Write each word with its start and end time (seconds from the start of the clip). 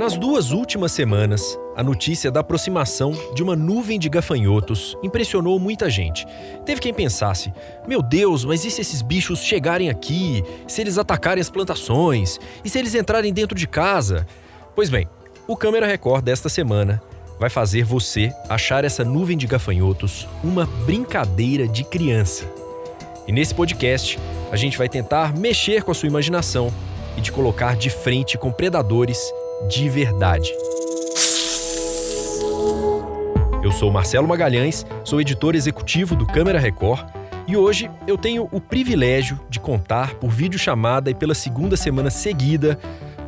Nas 0.00 0.16
duas 0.16 0.50
últimas 0.50 0.92
semanas, 0.92 1.58
a 1.76 1.82
notícia 1.82 2.30
da 2.30 2.40
aproximação 2.40 3.12
de 3.34 3.42
uma 3.42 3.54
nuvem 3.54 3.98
de 3.98 4.08
gafanhotos 4.08 4.96
impressionou 5.02 5.60
muita 5.60 5.90
gente. 5.90 6.26
Teve 6.64 6.80
quem 6.80 6.94
pensasse: 6.94 7.52
meu 7.86 8.00
Deus, 8.00 8.42
mas 8.42 8.64
e 8.64 8.70
se 8.70 8.80
esses 8.80 9.02
bichos 9.02 9.40
chegarem 9.40 9.90
aqui? 9.90 10.42
Se 10.66 10.80
eles 10.80 10.96
atacarem 10.96 11.42
as 11.42 11.50
plantações? 11.50 12.40
E 12.64 12.70
se 12.70 12.78
eles 12.78 12.94
entrarem 12.94 13.30
dentro 13.30 13.54
de 13.54 13.66
casa? 13.66 14.26
Pois 14.74 14.88
bem, 14.88 15.06
o 15.46 15.54
Câmera 15.54 15.86
Record 15.86 16.24
desta 16.24 16.48
semana 16.48 17.02
vai 17.38 17.50
fazer 17.50 17.84
você 17.84 18.32
achar 18.48 18.86
essa 18.86 19.04
nuvem 19.04 19.36
de 19.36 19.46
gafanhotos 19.46 20.26
uma 20.42 20.64
brincadeira 20.86 21.68
de 21.68 21.84
criança. 21.84 22.50
E 23.28 23.32
nesse 23.32 23.54
podcast, 23.54 24.18
a 24.50 24.56
gente 24.56 24.78
vai 24.78 24.88
tentar 24.88 25.36
mexer 25.36 25.82
com 25.82 25.90
a 25.90 25.94
sua 25.94 26.08
imaginação 26.08 26.72
e 27.18 27.20
te 27.20 27.30
colocar 27.30 27.76
de 27.76 27.90
frente 27.90 28.38
com 28.38 28.50
predadores 28.50 29.20
de 29.68 29.88
verdade. 29.88 30.52
Eu 33.62 33.70
sou 33.72 33.90
Marcelo 33.90 34.26
Magalhães, 34.26 34.86
sou 35.04 35.20
editor 35.20 35.54
executivo 35.54 36.16
do 36.16 36.26
Câmera 36.26 36.58
Record 36.58 37.06
e 37.46 37.56
hoje 37.56 37.90
eu 38.06 38.16
tenho 38.16 38.48
o 38.50 38.60
privilégio 38.60 39.38
de 39.48 39.60
contar 39.60 40.14
por 40.14 40.30
videochamada 40.30 41.10
e 41.10 41.14
pela 41.14 41.34
segunda 41.34 41.76
semana 41.76 42.10
seguida 42.10 42.78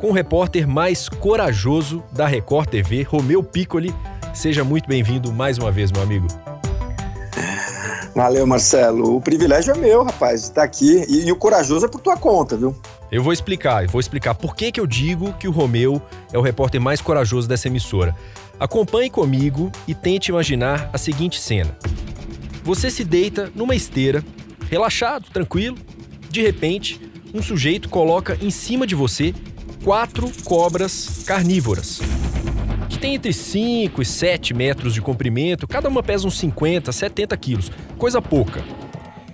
com 0.01 0.09
o 0.09 0.13
repórter 0.13 0.67
mais 0.67 1.07
corajoso 1.07 2.03
da 2.11 2.25
Record 2.25 2.69
TV, 2.69 3.03
Romeu 3.03 3.43
Piccoli. 3.43 3.93
Seja 4.33 4.63
muito 4.63 4.87
bem-vindo 4.87 5.31
mais 5.31 5.57
uma 5.57 5.71
vez, 5.71 5.91
meu 5.91 6.01
amigo. 6.01 6.27
Valeu, 8.15 8.45
Marcelo. 8.45 9.15
O 9.15 9.21
privilégio 9.21 9.73
é 9.73 9.77
meu, 9.77 10.03
rapaz, 10.03 10.41
de 10.41 10.47
estar 10.47 10.63
aqui. 10.63 11.03
E, 11.07 11.27
e, 11.27 11.31
o 11.31 11.35
corajoso 11.35 11.85
é 11.85 11.89
por 11.89 11.99
tua 11.99 12.15
conta, 12.15 12.55
viu? 12.55 12.75
Eu 13.13 13.21
vou 13.21 13.31
explicar, 13.31 13.83
eu 13.83 13.89
vou 13.89 13.99
explicar 13.99 14.33
por 14.33 14.55
que, 14.55 14.71
que 14.71 14.79
eu 14.79 14.87
digo 14.87 15.33
que 15.33 15.47
o 15.47 15.51
Romeu 15.51 16.01
é 16.31 16.37
o 16.37 16.41
repórter 16.41 16.81
mais 16.81 16.99
corajoso 16.99 17.47
dessa 17.47 17.67
emissora. 17.67 18.15
Acompanhe 18.59 19.07
comigo 19.07 19.71
e 19.87 19.93
tente 19.93 20.31
imaginar 20.31 20.89
a 20.91 20.97
seguinte 20.97 21.39
cena. 21.39 21.77
Você 22.63 22.89
se 22.89 23.03
deita 23.03 23.51
numa 23.53 23.75
esteira, 23.75 24.25
relaxado, 24.67 25.29
tranquilo. 25.31 25.77
De 26.31 26.41
repente, 26.41 26.99
um 27.31 27.39
sujeito 27.39 27.87
coloca 27.87 28.35
em 28.41 28.49
cima 28.49 28.87
de 28.87 28.95
você 28.95 29.31
quatro 29.83 30.31
cobras 30.43 31.23
carnívoras 31.23 32.01
que 32.89 32.97
tem 32.97 33.13
entre 33.15 33.31
5 33.31 34.01
e 34.01 34.05
7 34.05 34.53
metros 34.53 34.93
de 34.93 35.01
comprimento, 35.01 35.67
cada 35.67 35.87
uma 35.87 36.01
pesa 36.01 36.27
uns 36.27 36.37
50, 36.37 36.91
70 36.91 37.37
quilos, 37.37 37.71
coisa 37.97 38.21
pouca. 38.21 38.63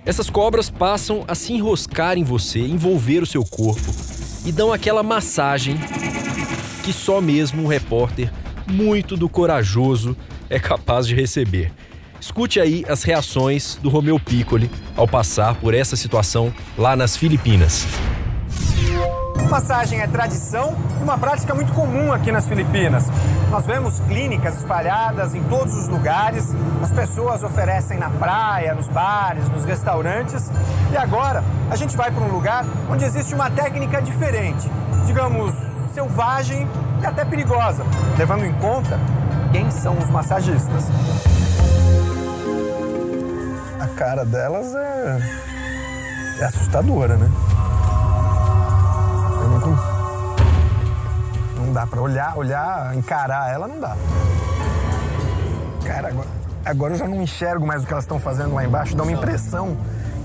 Essas 0.04 0.30
cobras 0.30 0.70
passam 0.70 1.24
a 1.28 1.34
se 1.34 1.52
enroscar 1.52 2.16
em 2.16 2.24
você, 2.24 2.60
envolver 2.60 3.22
o 3.22 3.26
seu 3.26 3.44
corpo 3.44 3.92
e 4.46 4.50
dão 4.50 4.72
aquela 4.72 5.02
massagem 5.02 5.78
que 6.82 6.92
só 6.92 7.20
mesmo 7.20 7.62
um 7.62 7.66
repórter 7.66 8.32
muito 8.66 9.16
do 9.16 9.28
corajoso 9.28 10.16
é 10.48 10.58
capaz 10.58 11.06
de 11.06 11.14
receber. 11.14 11.70
Escute 12.18 12.60
aí 12.60 12.84
as 12.88 13.02
reações 13.02 13.76
do 13.76 13.90
Romeu 13.90 14.18
Piccoli 14.18 14.70
ao 14.96 15.06
passar 15.06 15.54
por 15.56 15.74
essa 15.74 15.96
situação 15.96 16.52
lá 16.78 16.96
nas 16.96 17.16
Filipinas. 17.16 17.86
Massagem 19.50 20.00
é 20.00 20.06
tradição 20.06 20.76
e 20.98 21.02
uma 21.02 21.18
prática 21.18 21.54
muito 21.54 21.72
comum 21.72 22.12
aqui 22.12 22.32
nas 22.32 22.48
Filipinas. 22.48 23.06
Nós 23.50 23.66
vemos 23.66 23.98
clínicas 24.06 24.58
espalhadas 24.58 25.34
em 25.34 25.42
todos 25.44 25.74
os 25.74 25.88
lugares, 25.88 26.54
as 26.80 26.92
pessoas 26.92 27.42
oferecem 27.42 27.98
na 27.98 28.08
praia, 28.08 28.74
nos 28.76 28.86
bares, 28.86 29.48
nos 29.48 29.64
restaurantes. 29.64 30.48
E 30.92 30.96
agora 30.96 31.42
a 31.68 31.74
gente 31.74 31.96
vai 31.96 32.12
para 32.12 32.22
um 32.22 32.30
lugar 32.32 32.64
onde 32.88 33.04
existe 33.04 33.34
uma 33.34 33.50
técnica 33.50 34.00
diferente, 34.00 34.70
digamos, 35.04 35.52
selvagem 35.92 36.68
e 37.02 37.06
até 37.06 37.24
perigosa, 37.24 37.84
levando 38.16 38.44
em 38.44 38.52
conta 38.54 39.00
quem 39.50 39.68
são 39.72 39.98
os 39.98 40.08
massagistas. 40.08 40.84
A 43.80 43.86
cara 43.96 44.24
delas 44.24 44.72
é, 44.76 45.18
é 46.38 46.44
assustadora, 46.44 47.16
né? 47.16 47.28
Não 51.70 51.74
dá 51.74 51.86
pra 51.86 52.00
olhar, 52.00 52.36
olhar, 52.36 52.96
encarar 52.96 53.48
ela, 53.52 53.68
não 53.68 53.78
dá. 53.78 53.96
Cara, 55.84 56.08
agora, 56.08 56.28
agora 56.64 56.94
eu 56.94 56.98
já 56.98 57.06
não 57.06 57.22
enxergo 57.22 57.64
mais 57.64 57.84
o 57.84 57.86
que 57.86 57.92
elas 57.92 58.02
estão 58.02 58.18
fazendo 58.18 58.56
lá 58.56 58.64
embaixo, 58.64 58.96
dá 58.96 59.04
uma 59.04 59.12
impressão 59.12 59.76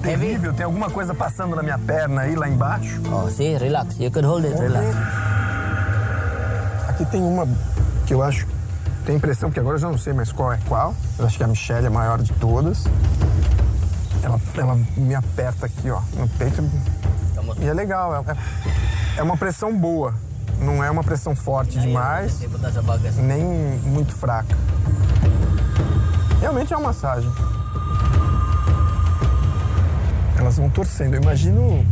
terrível. 0.01 0.51
Tem 0.55 0.65
alguma 0.65 0.89
coisa 0.89 1.13
passando 1.13 1.55
na 1.55 1.61
minha 1.61 1.77
perna 1.77 2.21
aí, 2.21 2.35
lá 2.35 2.49
embaixo. 2.49 2.99
Oh, 3.13 3.29
sim, 3.29 3.55
relax. 3.57 3.95
You 3.99 4.09
can 4.09 4.25
hold 4.25 4.43
it, 4.43 4.59
relax. 4.59 4.87
Aqui 6.89 7.05
tem 7.05 7.21
uma 7.21 7.47
que 8.07 8.15
eu 8.15 8.23
acho. 8.23 8.47
Tem 9.05 9.15
impressão, 9.15 9.51
que 9.51 9.59
agora 9.59 9.75
eu 9.75 9.79
já 9.81 9.87
não 9.87 9.99
sei 9.99 10.13
mais 10.13 10.31
qual 10.31 10.51
é 10.51 10.57
qual. 10.67 10.95
Eu 11.19 11.27
acho 11.27 11.37
que 11.37 11.43
a 11.43 11.47
Michelle 11.47 11.85
é 11.85 11.89
a 11.89 11.91
maior 11.91 12.19
de 12.23 12.33
todas. 12.33 12.85
Ela, 14.23 14.41
ela 14.57 14.79
me 14.97 15.13
aperta 15.13 15.67
aqui, 15.67 15.91
ó, 15.91 16.01
no 16.17 16.27
peito. 16.27 16.67
E 17.59 17.67
é 17.67 17.73
legal, 17.73 18.15
é, 18.15 18.35
é 19.17 19.21
uma 19.21 19.37
pressão 19.37 19.71
boa. 19.77 20.24
Não 20.59 20.83
é 20.83 20.89
uma 20.89 21.03
pressão 21.03 21.35
forte 21.35 21.79
demais, 21.79 22.39
nem 23.17 23.43
muito 23.83 24.13
fraca. 24.13 24.55
Realmente 26.39 26.73
é 26.73 26.77
uma 26.77 26.87
massagem. 26.87 27.31
Elas 30.37 30.57
vão 30.57 30.69
torcendo. 30.69 31.15
Eu 31.15 31.21
imagino 31.21 31.85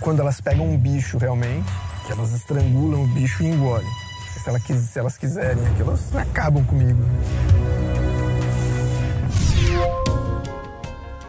quando 0.00 0.20
elas 0.20 0.40
pegam 0.40 0.66
um 0.66 0.76
bicho 0.76 1.16
realmente, 1.16 1.66
que 2.06 2.12
elas 2.12 2.32
estrangulam 2.32 3.04
o 3.04 3.06
bicho 3.06 3.42
e 3.42 3.46
engolem. 3.46 3.88
Se, 4.42 4.50
ela, 4.50 4.58
se 4.58 4.98
elas 4.98 5.16
quiserem, 5.16 5.66
aqui, 5.66 5.80
elas 5.80 6.14
acabam 6.14 6.62
comigo. 6.64 7.02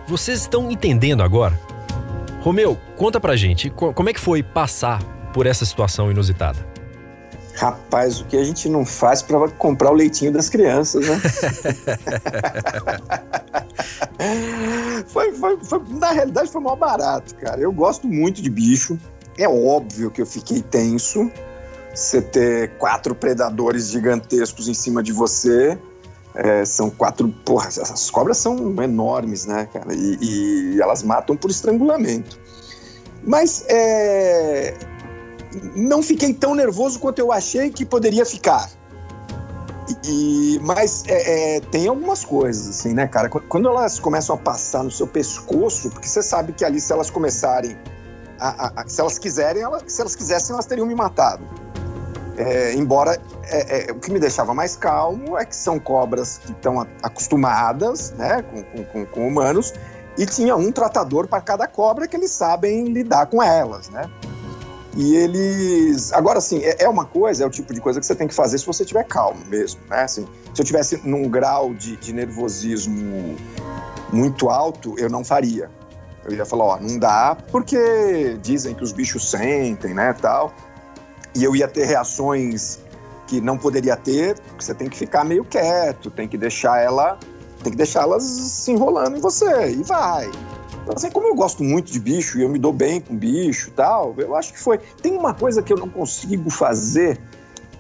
Vocês 0.08 0.42
estão 0.42 0.70
entendendo 0.70 1.24
agora? 1.24 1.58
Romeu, 2.46 2.78
conta 2.96 3.20
pra 3.20 3.36
gente, 3.36 3.70
como 3.72 4.08
é 4.08 4.14
que 4.14 4.20
foi 4.20 4.44
passar 4.44 5.02
por 5.34 5.48
essa 5.48 5.66
situação 5.66 6.12
inusitada? 6.12 6.60
Rapaz, 7.56 8.22
o 8.22 8.26
que 8.26 8.38
a 8.38 8.44
gente 8.44 8.70
não 8.70 8.86
faz 8.86 9.24
para 9.24 9.50
comprar 9.50 9.90
o 9.90 9.96
leitinho 9.96 10.32
das 10.32 10.48
crianças, 10.48 11.08
né? 11.08 11.18
foi, 15.08 15.34
foi, 15.34 15.58
foi, 15.64 15.82
na 15.90 16.12
realidade 16.12 16.52
foi 16.52 16.62
mal 16.62 16.76
barato, 16.76 17.34
cara. 17.34 17.60
Eu 17.60 17.72
gosto 17.72 18.08
muito 18.08 18.44
de 18.44 18.50
bicho. 18.52 18.96
É 19.40 19.50
óbvio 19.50 20.12
que 20.12 20.22
eu 20.22 20.28
fiquei 20.28 20.62
tenso. 20.62 21.32
Você 21.96 22.22
ter 22.22 22.78
quatro 22.78 23.16
predadores 23.16 23.90
gigantescos 23.90 24.68
em 24.68 24.76
cima 24.76 25.02
de 25.02 25.12
você. 25.12 25.80
É, 26.36 26.66
são 26.66 26.90
quatro. 26.90 27.30
Porra, 27.46 27.68
essas 27.68 28.10
cobras 28.10 28.38
são 28.38 28.58
enormes, 28.84 29.46
né, 29.46 29.68
cara? 29.72 29.94
E, 29.94 30.18
e 30.76 30.82
elas 30.82 31.04
matam 31.04 31.36
por 31.36 31.50
estrangulamento. 31.50 32.40
Mas 33.24 33.66
é, 33.68 34.78
não 35.76 36.04
fiquei 36.04 36.34
tão 36.34 36.54
nervoso 36.54 37.00
quanto 37.00 37.20
eu 37.20 37.32
achei 37.32 37.70
que 37.70 37.86
poderia 37.86 38.26
ficar. 38.26 38.70
E, 40.08 40.60
mas 40.64 41.04
é, 41.08 41.58
é, 41.58 41.60
tem 41.60 41.88
algumas 41.88 42.26
coisas, 42.26 42.68
assim, 42.68 42.94
né, 42.94 43.08
cara? 43.08 43.30
Quando 43.30 43.68
elas 43.68 44.00
começam 44.00 44.36
a 44.36 44.38
passar 44.38 44.84
no 44.84 44.92
seu 44.92 45.08
pescoço, 45.08 45.92
porque 45.92 46.08
você 46.08 46.24
sabe 46.24 46.54
que 46.54 46.66
ali, 46.66 46.82
se 46.82 46.92
elas 46.92 47.10
começarem, 47.10 47.78
a, 48.40 48.68
a, 48.68 48.82
a, 48.82 48.88
se 48.88 49.00
elas 49.00 49.20
quiserem, 49.20 49.64
se 49.88 50.02
elas 50.02 50.16
quisessem, 50.16 50.54
elas 50.54 50.66
teriam 50.66 50.88
me 50.88 50.96
matado. 50.96 51.44
É, 52.38 52.74
embora 52.74 53.20
é, 53.48 53.90
é, 53.90 53.92
o 53.92 53.96
que 53.96 54.12
me 54.12 54.20
deixava 54.20 54.54
mais 54.54 54.76
calmo 54.76 55.38
é 55.38 55.46
que 55.46 55.56
são 55.56 55.80
cobras 55.80 56.40
que 56.40 56.52
estão 56.52 56.86
acostumadas 57.02 58.12
né, 58.12 58.44
com, 58.44 58.84
com, 58.86 59.06
com, 59.06 59.28
humanos 59.28 59.74
e 60.18 60.26
tinha 60.26 60.56
um 60.56 60.72
tratador 60.72 61.28
para 61.28 61.42
cada 61.42 61.68
cobra 61.68 62.08
que 62.08 62.16
eles 62.16 62.32
sabem 62.32 62.86
lidar 62.86 63.26
com 63.28 63.42
elas, 63.44 63.90
né? 63.90 64.10
E 64.96 65.14
eles. 65.14 66.14
Agora, 66.14 66.38
assim, 66.38 66.60
é, 66.64 66.84
é, 66.84 66.90
uma 66.90 67.04
coisa, 67.04 67.44
é 67.44 67.48
o 67.48 67.50
tipo 67.50 67.74
de 67.74 67.82
coisa 67.82 68.00
que 68.00 68.06
você 68.06 68.16
tem 68.16 68.28
que 68.28 68.34
fazer 68.34 68.58
se 68.58 68.66
você 68.66 68.84
estiver 68.84 69.04
calmo 69.04 69.46
mesmo, 69.48 69.82
né? 69.90 70.04
Assim, 70.04 70.26
se 70.54 70.62
eu 70.62 70.66
tivesse 70.66 71.02
num 71.04 71.30
grau 71.30 71.74
de, 71.74 71.98
de 71.98 72.14
nervosismo 72.14 73.36
muito 74.14 74.50
alto, 74.50 74.96
eu 74.98 75.10
não 75.10 75.24
faria. 75.24 75.70
Eu 76.24 76.34
ia 76.34 76.46
falar, 76.46 76.64
ó, 76.64 76.80
não 76.80 76.98
dá, 76.98 77.38
porque 77.52 78.38
dizem 78.42 78.74
que 78.74 78.84
os 78.84 78.94
bichos 78.94 79.30
sentem, 79.30 79.94
né, 79.94 80.14
tal. 80.14 80.54
E 81.36 81.44
eu 81.44 81.54
ia 81.56 81.68
ter 81.68 81.86
reações 81.86 82.80
que 83.28 83.42
não 83.42 83.58
poderia 83.58 83.96
ter, 83.96 84.38
você 84.58 84.74
tem 84.74 84.88
que 84.88 84.98
ficar 84.98 85.24
meio 85.24 85.44
quieto, 85.44 86.12
tem 86.12 86.28
que 86.28 86.38
deixar 86.38 86.80
ela, 86.80 87.18
tem 87.64 87.72
que 87.72 87.78
deixar 87.78 88.04
elas 88.04 88.24
se 88.24 88.72
enrolando 88.72 89.18
em 89.18 89.20
você 89.20 89.72
e 89.72 89.84
vai. 89.84 90.30
Então, 90.84 90.94
assim, 90.96 91.10
como 91.10 91.28
eu 91.28 91.36
gosto 91.36 91.64
muito 91.64 91.92
de 91.92 92.00
bicho 92.00 92.38
e 92.38 92.44
eu 92.44 92.50
me 92.50 92.60
dou 92.60 92.72
bem 92.72 93.02
com 93.02 93.16
bicho 93.16 93.72
tal, 93.72 94.14
eu 94.18 94.36
acho 94.36 94.54
que 94.54 94.60
foi. 94.60 94.78
Tem 95.02 95.18
uma 95.18 95.34
coisa 95.34 95.64
que 95.64 95.74
eu 95.74 95.78
não 95.78 95.90
consigo 95.90 96.50
fazer, 96.52 97.20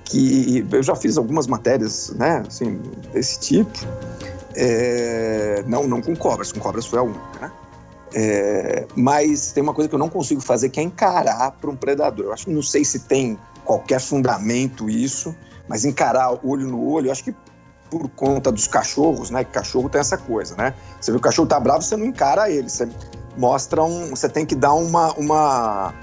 que 0.04 0.66
eu 0.72 0.82
já 0.82 0.96
fiz 0.96 1.18
algumas 1.18 1.46
matérias, 1.46 2.10
né, 2.16 2.44
assim, 2.48 2.82
desse 3.14 3.40
tipo. 3.40 3.78
É, 4.56 5.64
não, 5.68 5.88
não 5.88 6.02
com 6.02 6.16
cobras, 6.16 6.52
com 6.52 6.60
cobras 6.60 6.86
foi 6.86 6.98
a 6.98 7.04
única, 7.04 7.40
né? 7.40 7.52
É, 8.18 8.88
mas 8.96 9.52
tem 9.52 9.62
uma 9.62 9.74
coisa 9.74 9.90
que 9.90 9.94
eu 9.94 10.00
não 10.00 10.08
consigo 10.08 10.40
fazer 10.40 10.70
que 10.70 10.80
é 10.80 10.84
encarar 10.84 11.52
para 11.52 11.70
um 11.70 11.76
predador. 11.76 12.28
Eu 12.28 12.34
acho 12.34 12.46
que 12.46 12.52
não 12.52 12.64
sei 12.64 12.86
se 12.86 13.00
tem 13.00 13.38
qualquer 13.66 14.00
fundamento 14.00 14.90
isso, 14.90 15.36
mas 15.68 15.84
encarar 15.84 16.40
olho 16.46 16.68
no 16.68 16.88
olho, 16.88 17.12
acho 17.12 17.24
que 17.24 17.36
por 17.90 18.10
conta 18.10 18.52
dos 18.52 18.68
cachorros, 18.68 19.30
né? 19.30 19.44
Que 19.44 19.52
cachorro 19.52 19.90
tem 19.90 20.02
essa 20.02 20.18
coisa, 20.18 20.56
né? 20.56 20.74
Você 21.00 21.12
vê 21.12 21.18
o 21.18 21.22
cachorro 21.22 21.48
tá 21.48 21.60
bravo, 21.60 21.82
você 21.82 21.98
não 21.98 22.06
encara 22.06 22.50
ele, 22.50 22.70
você 22.70 22.88
mostra 23.38 23.84
um. 23.84 24.10
Você 24.10 24.30
tem 24.30 24.46
que 24.46 24.56
dar 24.56 24.74
uma. 24.74 25.14
uma 25.14 25.94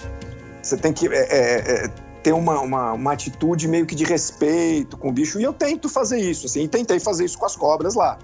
você 0.63 0.77
tem 0.77 0.93
que 0.93 1.09
é, 1.09 1.13
é, 1.13 1.85
é, 1.85 1.89
ter 2.23 2.33
uma, 2.33 2.61
uma, 2.61 2.93
uma, 2.93 3.13
atitude 3.13 3.67
meio 3.67 3.85
que 3.85 3.95
de 3.95 4.05
respeito 4.05 4.97
com 4.97 5.09
o 5.09 5.13
bicho. 5.13 5.41
E 5.41 5.43
eu 5.43 5.53
tento 5.53 5.89
fazer 5.89 6.19
isso, 6.19 6.47
assim, 6.47 6.63
e 6.63 6.69
tentei 6.69 7.01
fazer 7.01 7.25
isso 7.25 7.37
com 7.39 7.47
as 7.47 7.57
cobras 7.57 7.95
lá. 7.95 8.19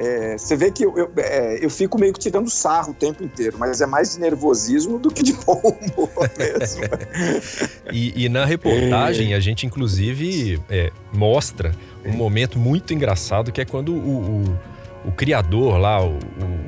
É, 0.00 0.38
você 0.38 0.56
vê 0.56 0.70
que 0.70 0.84
eu, 0.84 0.96
eu, 0.96 1.10
é, 1.16 1.64
eu, 1.64 1.68
fico 1.68 1.98
meio 1.98 2.12
que 2.12 2.20
tirando 2.20 2.48
sarro 2.48 2.92
o 2.92 2.94
tempo 2.94 3.24
inteiro, 3.24 3.56
mas 3.58 3.80
é 3.80 3.86
mais 3.86 4.14
de 4.14 4.20
nervosismo 4.20 4.96
do 4.96 5.10
que 5.10 5.24
de 5.24 5.32
bom 5.32 5.60
humor 5.60 6.30
mesmo. 6.38 6.82
e, 7.92 8.24
e, 8.24 8.28
na 8.28 8.44
reportagem, 8.44 9.34
a 9.34 9.40
gente 9.40 9.66
inclusive 9.66 10.62
é, 10.70 10.92
mostra 11.12 11.74
um 12.04 12.12
momento 12.12 12.60
muito 12.60 12.94
engraçado 12.94 13.50
que 13.50 13.60
é 13.60 13.64
quando 13.64 13.92
o, 13.92 14.44
o, 15.04 15.08
o 15.08 15.12
criador 15.12 15.76
lá, 15.78 16.00
o, 16.00 16.16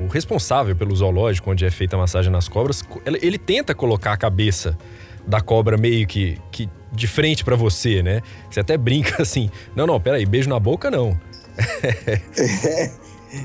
o, 0.03 0.07
responsável 0.07 0.75
pelo 0.75 0.93
zoológico 0.93 1.51
onde 1.51 1.63
é 1.63 1.71
feita 1.71 1.95
a 1.95 1.99
massagem 1.99 2.29
nas 2.29 2.49
cobras, 2.49 2.83
ele, 3.05 3.19
ele 3.21 3.37
tenta 3.37 3.73
colocar 3.73 4.11
a 4.11 4.17
cabeça 4.17 4.77
da 5.25 5.39
cobra 5.39 5.77
meio 5.77 6.05
que, 6.05 6.37
que 6.51 6.69
de 6.91 7.07
frente 7.07 7.45
para 7.45 7.55
você, 7.55 8.03
né? 8.03 8.21
Você 8.49 8.59
até 8.59 8.77
brinca 8.77 9.21
assim: 9.23 9.49
não, 9.75 9.87
não, 9.87 10.01
peraí, 10.01 10.25
beijo 10.25 10.49
na 10.49 10.59
boca 10.59 10.91
não. 10.91 11.17
é, 11.83 12.91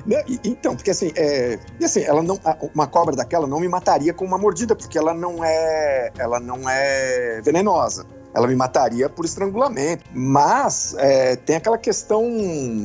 não, 0.04 0.20
então, 0.44 0.74
porque 0.74 0.90
assim, 0.90 1.12
é, 1.16 1.58
e 1.78 1.84
assim, 1.84 2.02
ela 2.02 2.22
não, 2.22 2.38
uma 2.74 2.86
cobra 2.86 3.14
daquela 3.14 3.46
não 3.46 3.60
me 3.60 3.68
mataria 3.68 4.12
com 4.12 4.24
uma 4.24 4.38
mordida, 4.38 4.74
porque 4.74 4.98
ela 4.98 5.14
não 5.14 5.44
é, 5.44 6.10
ela 6.18 6.40
não 6.40 6.68
é 6.68 7.40
venenosa. 7.42 8.06
Ela 8.36 8.46
me 8.46 8.54
mataria 8.54 9.08
por 9.08 9.24
estrangulamento. 9.24 10.04
Mas 10.12 10.94
é, 10.98 11.36
tem 11.36 11.56
aquela 11.56 11.78
questão, 11.78 12.22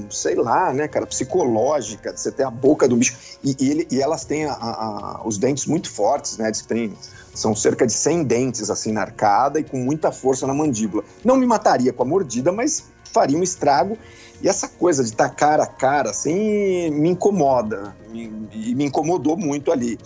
sei 0.10 0.36
lá, 0.36 0.72
né, 0.72 0.88
cara, 0.88 1.06
psicológica, 1.06 2.14
de 2.14 2.22
você 2.22 2.32
ter 2.32 2.44
a 2.44 2.50
boca 2.50 2.88
do 2.88 2.96
bicho. 2.96 3.18
E, 3.44 3.54
e, 3.60 3.70
ele, 3.70 3.88
e 3.92 4.02
elas 4.02 4.24
têm 4.24 4.46
a, 4.46 4.54
a, 4.54 5.22
os 5.26 5.38
dentes 5.38 5.66
muito 5.66 5.92
fortes, 5.92 6.38
né? 6.38 6.50
Diz 6.50 6.62
que 6.62 6.70
tem, 6.70 6.94
são 7.36 7.54
cerca 7.54 7.86
de 7.86 7.92
100 7.92 8.24
dentes, 8.24 8.70
assim, 8.70 8.94
na 8.94 9.02
arcada 9.02 9.60
e 9.60 9.64
com 9.66 9.76
muita 9.76 10.10
força 10.10 10.48
na 10.48 10.54
mandíbula. 10.54 11.04
Não 11.22 11.36
me 11.36 11.46
mataria 11.46 11.92
com 11.92 12.04
a 12.04 12.06
mordida, 12.06 12.54
mas 12.54 12.86
faria 13.12 13.38
um 13.38 13.44
estrago. 13.44 13.98
E 14.42 14.48
essa 14.48 14.70
coisa 14.70 15.04
de 15.04 15.10
estar 15.10 15.28
cara 15.32 15.64
a 15.64 15.68
cara, 15.68 16.12
assim, 16.12 16.90
me 16.92 17.10
incomoda. 17.10 17.94
E 18.14 18.74
me 18.74 18.86
incomodou 18.86 19.36
muito 19.36 19.70
ali. 19.70 20.00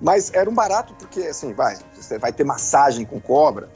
Mas 0.00 0.32
era 0.32 0.48
um 0.48 0.54
barato 0.54 0.94
porque, 0.98 1.20
assim, 1.20 1.52
vai, 1.52 1.76
você 1.94 2.18
vai 2.18 2.32
ter 2.32 2.44
massagem 2.44 3.04
com 3.04 3.20
cobra, 3.20 3.68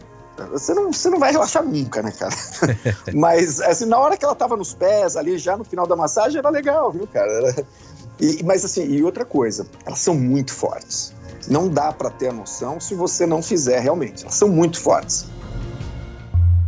você 0.50 0.74
não, 0.74 0.92
você 0.92 1.10
não 1.10 1.18
vai 1.18 1.32
relaxar 1.32 1.64
nunca, 1.64 2.02
né, 2.02 2.12
cara? 2.12 2.34
mas, 3.14 3.60
assim, 3.60 3.86
na 3.86 3.98
hora 3.98 4.16
que 4.16 4.24
ela 4.24 4.34
tava 4.34 4.56
nos 4.56 4.74
pés, 4.74 5.16
ali, 5.16 5.38
já 5.38 5.56
no 5.56 5.64
final 5.64 5.86
da 5.86 5.96
massagem, 5.96 6.38
era 6.38 6.50
legal, 6.50 6.90
viu, 6.92 7.06
cara? 7.06 7.54
E, 8.20 8.42
mas, 8.42 8.64
assim, 8.64 8.84
e 8.84 9.02
outra 9.02 9.24
coisa, 9.24 9.66
elas 9.84 9.98
são 9.98 10.14
muito 10.14 10.52
fortes. 10.52 11.12
Não 11.48 11.68
dá 11.68 11.92
para 11.92 12.10
ter 12.10 12.28
a 12.28 12.32
noção 12.32 12.80
se 12.80 12.94
você 12.94 13.26
não 13.26 13.42
fizer 13.42 13.80
realmente. 13.80 14.22
Elas 14.22 14.34
são 14.34 14.48
muito 14.48 14.80
fortes. 14.80 15.26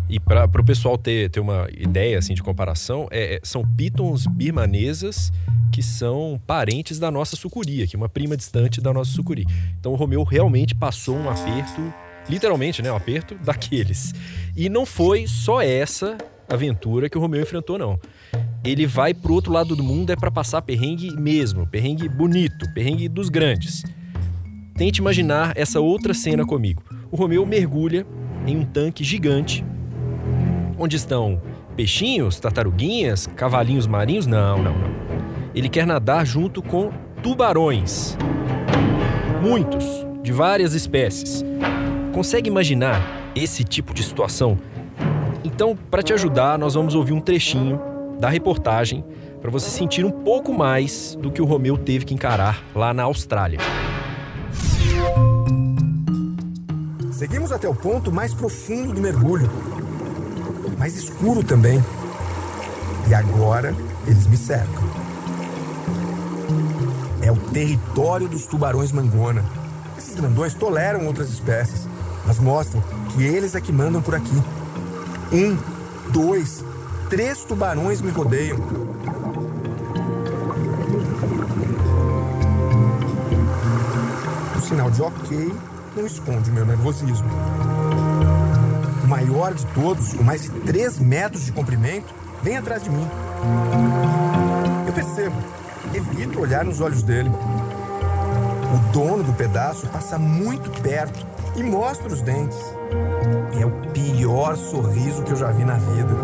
E 0.08 0.20
para 0.20 0.44
o 0.44 0.64
pessoal 0.64 0.96
ter, 0.96 1.30
ter 1.30 1.40
uma 1.40 1.66
ideia 1.76 2.18
assim 2.18 2.32
de 2.32 2.42
comparação, 2.42 3.08
é, 3.10 3.36
é, 3.36 3.40
são 3.42 3.64
pitons 3.66 4.26
birmanesas 4.26 5.32
que 5.72 5.82
são 5.82 6.40
parentes 6.46 6.98
da 6.98 7.10
nossa 7.10 7.34
sucuri, 7.34 7.86
que 7.88 7.96
é 7.96 7.98
uma 7.98 8.08
prima 8.08 8.36
distante 8.36 8.80
da 8.80 8.92
nossa 8.92 9.10
sucuri. 9.10 9.44
Então 9.80 9.92
o 9.92 9.96
Romeu 9.96 10.22
realmente 10.22 10.74
passou 10.74 11.16
um 11.16 11.28
aperto, 11.28 11.92
literalmente, 12.28 12.82
né, 12.82 12.93
um 12.93 12.96
aperto 12.96 13.34
daqueles. 13.37 14.12
E 14.56 14.69
não 14.69 14.87
foi 14.87 15.26
só 15.26 15.61
essa 15.61 16.17
aventura 16.49 17.08
que 17.08 17.19
o 17.19 17.20
Romeu 17.20 17.43
enfrentou, 17.43 17.78
não. 17.78 17.99
Ele 18.64 18.87
vai 18.87 19.14
pro 19.14 19.34
outro 19.34 19.52
lado 19.52 19.76
do 19.76 19.82
mundo 19.82 20.11
é 20.11 20.17
para 20.17 20.31
passar 20.31 20.62
perrengue 20.62 21.11
mesmo, 21.17 21.67
perrengue 21.67 22.08
bonito, 22.08 22.67
perrengue 22.75 23.08
dos 23.08 23.28
grandes. 23.28 23.84
Tente 24.76 25.00
imaginar 25.00 25.52
essa 25.56 25.81
outra 25.81 26.12
cena 26.12 26.44
comigo. 26.44 26.82
O 27.11 27.17
Romeu 27.17 27.46
mergulha 27.46 28.06
em 28.46 28.56
um 28.56 28.64
tanque 28.64 29.02
gigante 29.02 29.64
onde 30.78 30.96
estão 30.96 31.40
peixinhos, 31.75 32.38
tartaruguinhas, 32.38 33.26
cavalinhos 33.37 33.87
marinhos? 33.87 34.26
Não, 34.26 34.62
não, 34.62 34.73
não. 34.78 34.90
Ele 35.55 35.69
quer 35.69 35.87
nadar 35.87 36.26
junto 36.26 36.62
com 36.62 36.90
tubarões. 37.23 38.17
Muitos, 39.43 39.84
de 40.23 40.32
várias 40.32 40.75
espécies. 40.75 41.44
Consegue 42.16 42.48
imaginar 42.48 43.30
esse 43.34 43.62
tipo 43.62 43.92
de 43.92 44.02
situação? 44.02 44.56
Então, 45.44 45.76
para 45.76 46.02
te 46.02 46.14
ajudar, 46.14 46.58
nós 46.58 46.72
vamos 46.72 46.94
ouvir 46.94 47.12
um 47.12 47.20
trechinho 47.20 47.78
da 48.18 48.30
reportagem 48.30 49.04
para 49.42 49.50
você 49.50 49.68
sentir 49.68 50.02
um 50.02 50.10
pouco 50.10 50.50
mais 50.50 51.14
do 51.20 51.30
que 51.30 51.42
o 51.42 51.44
Romeu 51.44 51.76
teve 51.76 52.06
que 52.06 52.14
encarar 52.14 52.64
lá 52.74 52.94
na 52.94 53.02
Austrália. 53.02 53.58
Seguimos 57.12 57.52
até 57.52 57.68
o 57.68 57.74
ponto 57.74 58.10
mais 58.10 58.32
profundo 58.32 58.94
do 58.94 59.00
mergulho, 59.02 59.50
mais 60.78 60.96
escuro 60.96 61.44
também. 61.44 61.84
E 63.10 63.14
agora 63.14 63.74
eles 64.06 64.26
me 64.26 64.38
cercam. 64.38 64.84
É 67.20 67.30
o 67.30 67.36
território 67.36 68.26
dos 68.26 68.46
tubarões 68.46 68.90
mangona. 68.90 69.44
Esses 69.98 70.14
grandões 70.14 70.54
toleram 70.54 71.06
outras 71.06 71.28
espécies, 71.28 71.86
mas 72.26 72.38
mostram 72.38 72.82
que 73.14 73.23
eles 73.23 73.55
é 73.55 73.61
que 73.61 73.73
mandam 73.73 74.02
por 74.02 74.14
aqui. 74.14 74.43
Um, 75.32 75.56
dois, 76.12 76.64
três 77.08 77.44
tubarões 77.44 78.00
me 78.00 78.11
rodeiam. 78.11 78.58
O 84.56 84.61
sinal 84.61 84.90
de 84.90 85.02
ok 85.02 85.55
não 85.96 86.06
esconde 86.06 86.50
o 86.50 86.52
meu 86.52 86.67
nervosismo. 86.67 87.28
O 89.05 89.06
maior 89.06 89.55
de 89.55 89.64
todos, 89.67 90.14
com 90.14 90.25
mais 90.25 90.43
de 90.43 90.50
3 90.50 90.99
metros 90.99 91.44
de 91.44 91.52
comprimento, 91.52 92.12
vem 92.43 92.56
atrás 92.56 92.82
de 92.82 92.90
mim. 92.90 93.08
Eu 94.84 94.93
percebo, 94.93 95.37
evito 95.95 96.40
olhar 96.40 96.64
nos 96.64 96.80
olhos 96.80 97.04
dele. 97.04 97.30
O 98.75 98.92
dono 98.92 99.23
do 99.23 99.33
pedaço 99.33 99.87
passa 99.87 100.18
muito 100.18 100.68
perto 100.83 101.25
e 101.56 101.62
mostra 101.62 102.12
os 102.12 102.20
dentes. 102.22 102.58
É 103.58 103.64
o 103.64 103.70
pior 103.92 104.56
sorriso 104.56 105.22
que 105.22 105.32
eu 105.32 105.36
já 105.36 105.50
vi 105.50 105.64
na 105.64 105.76
vida. 105.76 106.14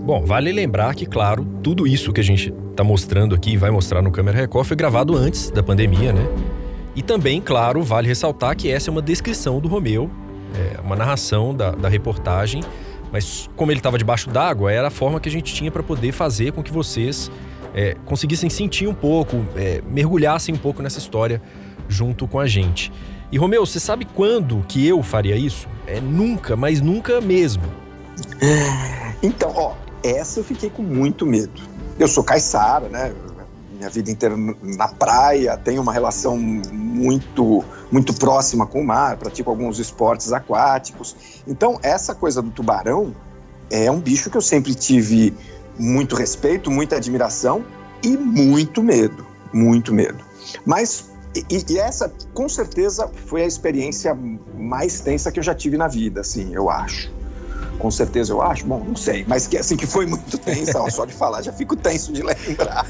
Bom, 0.00 0.24
vale 0.26 0.52
lembrar 0.52 0.94
que, 0.94 1.06
claro, 1.06 1.46
tudo 1.62 1.86
isso 1.86 2.12
que 2.12 2.20
a 2.20 2.24
gente 2.24 2.52
está 2.70 2.84
mostrando 2.84 3.34
aqui 3.34 3.52
e 3.52 3.56
vai 3.56 3.70
mostrar 3.70 4.02
no 4.02 4.10
Câmera 4.10 4.36
Record 4.36 4.66
foi 4.66 4.76
gravado 4.76 5.16
antes 5.16 5.50
da 5.50 5.62
pandemia, 5.62 6.12
né? 6.12 6.26
E 6.94 7.02
também, 7.02 7.40
claro, 7.40 7.82
vale 7.82 8.06
ressaltar 8.06 8.54
que 8.54 8.70
essa 8.70 8.90
é 8.90 8.92
uma 8.92 9.00
descrição 9.00 9.60
do 9.60 9.66
Romeu, 9.66 10.10
é 10.54 10.80
uma 10.80 10.94
narração 10.94 11.54
da, 11.54 11.70
da 11.70 11.88
reportagem, 11.88 12.62
mas 13.10 13.48
como 13.56 13.72
ele 13.72 13.80
estava 13.80 13.96
debaixo 13.96 14.28
d'água, 14.28 14.70
era 14.70 14.88
a 14.88 14.90
forma 14.90 15.18
que 15.18 15.28
a 15.28 15.32
gente 15.32 15.54
tinha 15.54 15.70
para 15.70 15.82
poder 15.82 16.12
fazer 16.12 16.52
com 16.52 16.62
que 16.62 16.72
vocês 16.72 17.30
é, 17.74 17.96
conseguissem 18.04 18.48
sentir 18.48 18.86
um 18.86 18.94
pouco, 18.94 19.44
é, 19.56 19.82
mergulhassem 19.86 20.54
um 20.54 20.58
pouco 20.58 20.82
nessa 20.82 20.98
história 20.98 21.42
junto 21.88 22.26
com 22.26 22.38
a 22.38 22.46
gente. 22.46 22.92
E 23.32 23.36
Romeu, 23.36 23.66
você 23.66 23.80
sabe 23.80 24.04
quando 24.04 24.64
que 24.68 24.86
eu 24.86 25.02
faria 25.02 25.36
isso? 25.36 25.66
É 25.86 26.00
nunca, 26.00 26.56
mas 26.56 26.80
nunca 26.80 27.20
mesmo. 27.20 27.64
Então, 29.22 29.52
ó, 29.54 29.74
essa 30.02 30.40
eu 30.40 30.44
fiquei 30.44 30.68
com 30.68 30.82
muito 30.82 31.24
medo. 31.24 31.62
Eu 31.98 32.06
sou 32.06 32.22
caiçara, 32.22 32.88
né? 32.88 33.14
minha 33.84 33.90
vida 33.90 34.10
inteira 34.10 34.34
na 34.62 34.88
praia, 34.88 35.56
tenho 35.56 35.82
uma 35.82 35.92
relação 35.92 36.38
muito 36.38 37.64
muito 37.92 38.14
próxima 38.14 38.66
com 38.66 38.80
o 38.80 38.84
mar, 38.84 39.16
pratico 39.16 39.50
alguns 39.50 39.78
esportes 39.78 40.32
aquáticos. 40.32 41.14
Então, 41.46 41.78
essa 41.82 42.14
coisa 42.14 42.42
do 42.42 42.50
tubarão 42.50 43.14
é 43.70 43.90
um 43.90 44.00
bicho 44.00 44.30
que 44.30 44.36
eu 44.36 44.40
sempre 44.40 44.74
tive 44.74 45.34
muito 45.78 46.14
respeito, 46.16 46.70
muita 46.70 46.96
admiração 46.96 47.64
e 48.02 48.16
muito 48.16 48.82
medo, 48.82 49.26
muito 49.52 49.92
medo. 49.92 50.24
Mas 50.64 51.10
e, 51.34 51.64
e, 51.68 51.78
essa, 51.78 52.12
com 52.32 52.48
certeza, 52.48 53.10
foi 53.26 53.42
a 53.42 53.46
experiência 53.46 54.16
mais 54.56 55.00
tensa 55.00 55.32
que 55.32 55.38
eu 55.38 55.42
já 55.42 55.54
tive 55.54 55.76
na 55.76 55.88
vida, 55.88 56.20
assim, 56.20 56.54
eu 56.54 56.70
acho 56.70 57.12
com 57.78 57.90
certeza 57.90 58.32
eu 58.32 58.40
acho. 58.40 58.66
Bom, 58.66 58.82
não 58.82 58.96
sei, 58.96 59.24
mas 59.26 59.46
que 59.46 59.56
assim 59.58 59.76
que 59.76 59.86
foi 59.86 60.06
muito 60.06 60.38
tenso, 60.38 60.78
ó, 60.78 60.88
só 60.88 61.04
de 61.04 61.12
falar 61.12 61.42
já 61.42 61.52
fico 61.52 61.76
tenso 61.76 62.12
de 62.12 62.22
lembrar. 62.22 62.86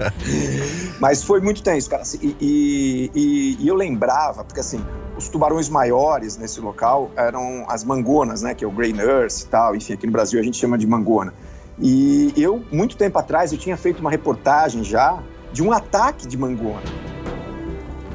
mas 1.00 1.22
foi 1.22 1.40
muito 1.40 1.62
tenso, 1.62 1.90
cara. 1.90 2.02
Assim, 2.02 2.18
e, 2.22 3.10
e, 3.14 3.56
e, 3.60 3.68
eu 3.68 3.74
lembrava, 3.74 4.44
porque 4.44 4.60
assim, 4.60 4.82
os 5.16 5.28
tubarões 5.28 5.68
maiores 5.68 6.36
nesse 6.36 6.60
local 6.60 7.10
eram 7.16 7.64
as 7.68 7.84
mangonas, 7.84 8.42
né? 8.42 8.54
Que 8.54 8.64
é 8.64 8.66
o 8.66 8.70
Grey 8.70 8.92
Nurse 8.92 9.44
e 9.44 9.46
tal. 9.48 9.74
Enfim, 9.74 9.94
aqui 9.94 10.06
no 10.06 10.12
Brasil 10.12 10.40
a 10.40 10.42
gente 10.42 10.56
chama 10.56 10.78
de 10.78 10.86
mangona. 10.86 11.32
E 11.78 12.32
eu, 12.36 12.62
muito 12.72 12.96
tempo 12.96 13.18
atrás, 13.18 13.52
eu 13.52 13.58
tinha 13.58 13.76
feito 13.76 14.00
uma 14.00 14.10
reportagem 14.10 14.82
já 14.82 15.22
de 15.52 15.62
um 15.62 15.72
ataque 15.72 16.26
de 16.26 16.36
mangona. 16.36 16.82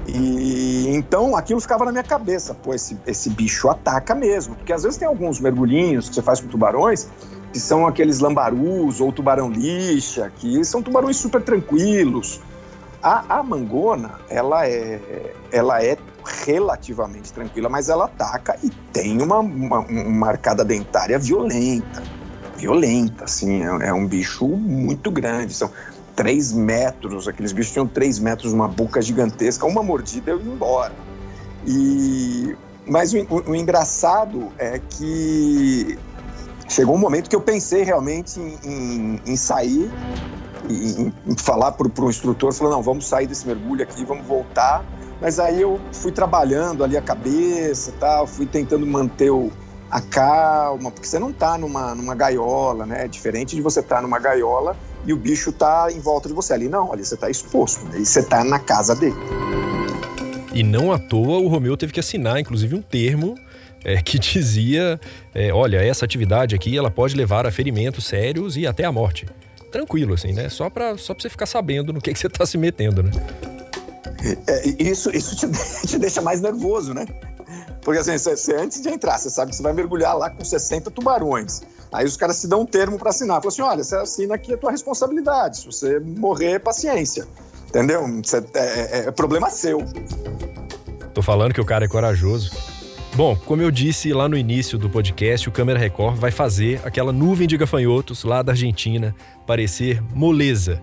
E 0.08 0.88
então 0.90 1.36
aquilo 1.36 1.62
ficava 1.62 1.86
na 1.86 1.92
minha 1.92 2.04
cabeça, 2.04 2.54
pô, 2.54 2.74
esse, 2.74 2.98
esse 3.06 3.30
bicho 3.30 3.70
ataca 3.70 4.14
mesmo. 4.16 4.56
Porque 4.56 4.74
às 4.74 4.84
vezes 4.84 4.98
tem 4.98 5.08
alguns 5.08 5.40
mergulhinhos 5.40 6.10
que 6.10 6.16
você 6.16 6.22
faz 6.22 6.42
com 6.42 6.48
tubarões 6.48 7.08
que 7.52 7.60
são 7.60 7.86
aqueles 7.86 8.20
lambarus 8.20 9.02
ou 9.02 9.12
tubarão 9.12 9.50
lixa, 9.50 10.32
que 10.38 10.64
são 10.64 10.82
tubarões 10.82 11.18
super 11.18 11.42
tranquilos. 11.42 12.40
A, 13.04 13.40
a 13.40 13.44
mangona, 13.44 14.20
ela 14.30 14.66
é, 14.66 15.34
ela 15.52 15.84
é 15.84 15.98
relativamente 16.46 17.34
tranquila, 17.34 17.68
mas 17.68 17.90
ela 17.90 18.06
ataca 18.06 18.58
e 18.64 18.70
tem 18.94 19.22
uma, 19.22 19.40
uma, 19.40 19.80
uma 19.80 20.28
arcada 20.28 20.64
dentária 20.64 21.18
violenta. 21.18 22.04
Violenta, 22.62 23.24
assim, 23.24 23.64
é, 23.64 23.88
é 23.88 23.94
um 23.94 24.08
bicho 24.08 24.48
muito 24.48 25.10
grande. 25.10 25.54
São 25.54 25.72
três 26.16 26.54
metros, 26.54 27.28
aqueles 27.28 27.52
bichos 27.52 27.74
tinham 27.74 27.88
três 27.88 28.20
metros, 28.20 28.54
uma 28.54 28.68
boca 28.68 29.02
gigantesca, 29.02 29.66
uma 29.66 29.82
mordida 29.82 30.32
eu 30.32 30.40
ia 30.40 30.52
embora. 30.54 30.94
E, 31.66 32.56
mas 32.86 33.14
o, 33.14 33.18
o, 33.30 33.52
o 33.52 33.56
engraçado 33.56 34.52
é 34.60 34.80
que 34.80 35.98
chegou 36.70 36.96
um 36.96 37.00
momento 37.00 37.30
que 37.30 37.36
eu 37.36 37.42
pensei 37.42 37.84
realmente 37.84 38.40
em, 38.40 38.60
em, 38.64 39.22
em 39.26 39.36
sair 39.36 39.92
em, 40.70 41.12
em 41.26 41.38
falar 41.38 41.72
para 41.72 41.88
o 41.88 42.10
instrutor, 42.10 42.54
falou, 42.54 42.74
não, 42.74 42.84
vamos 42.84 43.08
sair 43.08 43.26
desse 43.26 43.48
mergulho 43.48 43.82
aqui, 43.82 44.06
vamos 44.06 44.26
voltar. 44.28 44.86
Mas 45.20 45.40
aí 45.40 45.62
eu 45.62 45.80
fui 45.92 46.12
trabalhando 46.12 46.84
ali 46.84 46.98
a 46.98 47.02
cabeça 47.02 47.92
tal, 48.00 48.28
fui 48.28 48.46
tentando 48.46 48.86
manter 48.86 49.32
o, 49.32 49.52
a 49.92 50.00
calma, 50.00 50.90
porque 50.90 51.06
você 51.06 51.20
não 51.20 51.32
está 51.32 51.58
numa, 51.58 51.94
numa 51.94 52.16
gaiola, 52.16 52.86
né? 52.86 53.04
É 53.04 53.08
diferente 53.10 53.58
de 53.58 53.62
você 53.62 53.82
estar 53.82 53.98
tá 53.98 54.02
numa 54.02 54.18
gaiola 54.18 54.78
e 55.06 55.12
o 55.12 55.18
bicho 55.18 55.50
está 55.50 55.92
em 55.92 56.00
volta 56.00 56.30
de 56.30 56.34
você. 56.34 56.54
Ali 56.54 56.70
não, 56.70 56.94
ali 56.94 57.04
você 57.04 57.16
está 57.16 57.30
exposto, 57.30 57.84
né? 57.86 58.00
e 58.00 58.06
você 58.06 58.22
está 58.22 58.42
na 58.42 58.58
casa 58.58 58.96
dele. 58.96 59.18
E 60.54 60.64
não 60.64 60.94
à 60.94 60.98
toa 60.98 61.40
o 61.40 61.48
Romeu 61.50 61.76
teve 61.76 61.92
que 61.92 62.00
assinar, 62.00 62.40
inclusive, 62.40 62.74
um 62.74 62.82
termo 62.82 63.36
é, 63.84 64.02
que 64.02 64.18
dizia: 64.20 64.98
é, 65.36 65.52
olha, 65.52 65.84
essa 65.84 66.06
atividade 66.06 66.56
aqui 66.56 66.78
ela 66.78 66.90
pode 66.90 67.14
levar 67.14 67.46
a 67.46 67.52
ferimentos 67.52 68.06
sérios 68.06 68.56
e 68.56 68.66
até 68.66 68.86
a 68.86 68.92
morte. 68.94 69.28
Tranquilo, 69.74 70.14
assim, 70.14 70.32
né? 70.32 70.48
Só 70.48 70.70
para 70.70 70.98
só 70.98 71.14
pra 71.14 71.22
você 71.22 71.30
ficar 71.30 71.46
sabendo 71.46 71.92
no 71.92 72.00
que, 72.02 72.14
que 72.14 72.20
você 72.20 72.28
está 72.28 72.46
se 72.46 72.58
metendo, 72.58 73.04
né? 73.04 73.12
É, 74.48 74.84
isso 74.84 75.10
isso 75.16 75.36
te, 75.36 75.48
te 75.88 75.98
deixa 75.98 76.22
mais 76.22 76.40
nervoso, 76.40 76.94
né? 76.94 77.06
Porque 77.82 78.00
assim, 78.00 78.18
você, 78.18 78.56
antes 78.56 78.82
de 78.82 78.90
entrar, 78.90 79.18
você 79.18 79.30
sabe 79.30 79.52
que 79.52 79.58
você 79.58 79.64
vai 79.64 79.74
mergulhar 79.74 80.16
lá 80.16 80.30
com 80.30 80.44
60 80.44 80.92
tubarões. 80.92 81.62
Aí 81.92 82.06
os 82.06 82.16
caras 82.16 82.40
te 82.40 82.48
dão 82.48 82.62
um 82.62 82.66
termo 82.66 82.98
para 82.98 83.10
assinar. 83.10 83.38
Falam 83.38 83.50
assim: 83.50 83.62
olha, 83.62 83.84
você 83.84 83.96
assina 83.96 84.36
aqui 84.36 84.54
a 84.54 84.58
tua 84.58 84.72
responsabilidade. 84.72 85.58
Se 85.58 85.66
você 85.66 86.00
morrer, 86.00 86.60
paciência. 86.60 87.28
Entendeu? 87.68 88.06
Você, 88.24 88.38
é, 88.54 88.60
é, 88.60 89.08
é 89.08 89.12
problema 89.12 89.50
seu. 89.50 89.86
Tô 91.14 91.22
falando 91.22 91.54
que 91.54 91.62
o 91.62 91.66
cara 91.66 91.86
é 91.86 91.88
corajoso. 91.88 92.52
Bom, 93.14 93.36
como 93.36 93.62
eu 93.62 93.70
disse 93.70 94.14
lá 94.14 94.30
no 94.30 94.38
início 94.38 94.78
do 94.78 94.90
podcast, 94.90 95.50
o 95.50 95.52
Câmera 95.52 95.78
Record 95.78 96.16
vai 96.16 96.32
fazer 96.32 96.80
aquela 96.86 97.12
nuvem 97.12 97.46
de 97.46 97.58
gafanhotos 97.58 98.24
lá 98.24 98.42
da 98.42 98.54
Argentina 98.54 99.14
parecer 99.46 100.02
moleza. 100.14 100.82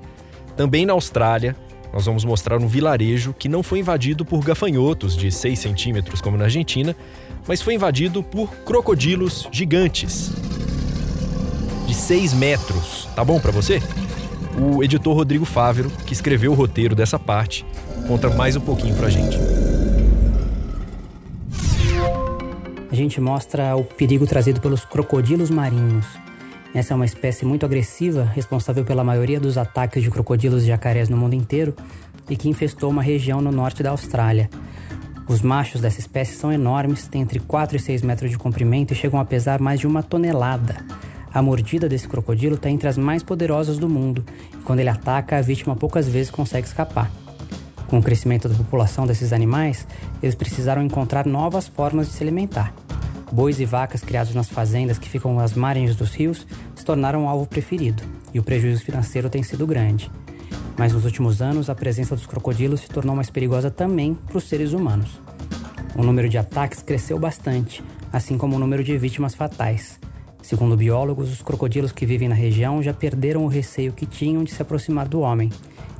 Também 0.55 0.85
na 0.85 0.93
Austrália, 0.93 1.57
nós 1.93 2.07
vamos 2.07 2.25
mostrar 2.25 2.59
um 2.59 2.67
vilarejo 2.67 3.35
que 3.37 3.49
não 3.49 3.63
foi 3.63 3.81
invadido 3.81 4.25
por 4.25 4.45
gafanhotos 4.45 5.17
de 5.17 5.31
6 5.31 5.59
centímetros, 5.59 6.21
como 6.21 6.37
na 6.37 6.45
Argentina, 6.45 6.95
mas 7.47 7.63
foi 7.63 7.75
invadido 7.75 8.23
por 8.23 8.51
crocodilos 8.65 9.49
gigantes 9.51 10.33
de 11.87 11.95
6 11.95 12.35
metros. 12.35 13.09
Tá 13.15 13.25
bom 13.25 13.41
para 13.41 13.51
você? 13.51 13.83
O 14.61 14.83
editor 14.83 15.15
Rodrigo 15.15 15.45
Fávero, 15.45 15.91
que 16.07 16.13
escreveu 16.13 16.53
o 16.53 16.55
roteiro 16.55 16.95
dessa 16.95 17.19
parte, 17.19 17.65
conta 18.07 18.29
mais 18.29 18.57
um 18.57 18.61
pouquinho 18.61 18.95
pra 18.95 19.09
gente. 19.09 19.39
a 22.91 22.95
gente 22.95 23.21
mostra 23.21 23.77
o 23.77 23.85
perigo 23.85 24.27
trazido 24.27 24.61
pelos 24.61 24.85
crocodilos 24.85 25.51
marinhos. 25.51 26.07
Essa 26.79 26.95
é 26.95 26.97
uma 26.97 27.05
espécie 27.05 27.45
muito 27.45 27.67
agressiva, 27.67 28.23
responsável 28.23 28.85
pela 28.85 29.03
maioria 29.03 29.41
dos 29.41 29.59
ataques 29.59 30.01
de 30.01 30.13
crocodilos 30.13 30.63
e 30.63 30.69
jacarés 30.69 31.09
no 31.09 31.17
mundo 31.17 31.35
inteiro 31.35 31.75
e 32.31 32.37
que 32.37 32.49
infestou 32.49 32.89
uma 32.89 33.03
região 33.03 33.41
no 33.41 33.51
norte 33.51 33.83
da 33.83 33.91
Austrália. 33.91 34.49
Os 35.27 35.43
machos 35.43 35.81
dessa 35.81 35.99
espécie 35.99 36.37
são 36.37 36.53
enormes, 36.53 37.09
têm 37.09 37.23
entre 37.23 37.41
4 37.41 37.77
e 37.77 37.81
6 37.81 38.03
metros 38.03 38.31
de 38.31 38.39
comprimento 38.39 38.93
e 38.93 38.97
chegam 38.97 39.19
a 39.19 39.25
pesar 39.25 39.61
mais 39.61 39.81
de 39.81 39.89
uma 39.89 40.05
tonelada. 40.05 40.77
A 41.35 41.43
mordida 41.43 41.89
desse 41.89 42.07
crocodilo 42.07 42.55
está 42.55 42.71
entre 42.71 42.87
as 42.87 42.97
mais 42.97 43.25
poderosas 43.25 43.77
do 43.77 43.89
mundo 43.89 44.25
e 44.55 44.63
quando 44.63 44.79
ele 44.79 44.89
ataca, 44.89 45.37
a 45.37 45.43
vítima 45.43 45.75
poucas 45.75 46.09
vezes 46.09 46.31
consegue 46.31 46.69
escapar. 46.69 47.11
Com 47.89 47.99
o 47.99 48.03
crescimento 48.03 48.49
da 48.49 48.55
população 48.55 49.05
desses 49.05 49.33
animais, 49.33 49.85
eles 50.23 50.37
precisaram 50.37 50.81
encontrar 50.85 51.27
novas 51.27 51.67
formas 51.67 52.07
de 52.07 52.13
se 52.13 52.23
alimentar. 52.23 52.73
Bois 53.31 53.61
e 53.61 53.65
vacas 53.67 54.01
criados 54.01 54.35
nas 54.35 54.49
fazendas 54.49 54.99
que 54.99 55.09
ficam 55.09 55.39
às 55.39 55.55
margens 55.55 55.95
dos 55.95 56.15
rios 56.15 56.47
tornaram 56.89 57.25
um 57.25 57.29
alvo 57.29 57.47
preferido, 57.47 58.03
e 58.33 58.39
o 58.39 58.43
prejuízo 58.43 58.83
financeiro 58.83 59.29
tem 59.29 59.43
sido 59.43 59.67
grande. 59.67 60.11
Mas 60.75 60.95
nos 60.95 61.05
últimos 61.05 61.43
anos, 61.43 61.69
a 61.69 61.75
presença 61.75 62.17
dos 62.17 62.25
crocodilos 62.25 62.81
se 62.81 62.89
tornou 62.89 63.15
mais 63.15 63.29
perigosa 63.29 63.71
também 63.71 64.15
para 64.15 64.39
os 64.39 64.45
seres 64.45 64.73
humanos. 64.73 65.21
O 65.95 66.03
número 66.03 66.31
de 66.31 66.39
ataques 66.39 66.81
cresceu 66.81 67.19
bastante, 67.19 67.85
assim 68.11 68.39
como 68.39 68.57
o 68.57 68.59
número 68.59 68.83
de 68.83 68.97
vítimas 68.97 69.35
fatais. 69.35 70.01
Segundo 70.41 70.79
biólogos, 70.79 71.31
os 71.31 71.43
crocodilos 71.43 71.93
que 71.93 72.07
vivem 72.07 72.27
na 72.27 72.35
região 72.35 72.83
já 72.83 72.95
perderam 72.95 73.45
o 73.45 73.49
receio 73.49 73.93
que 73.93 74.07
tinham 74.07 74.43
de 74.43 74.51
se 74.51 74.63
aproximar 74.63 75.07
do 75.07 75.21
homem 75.21 75.51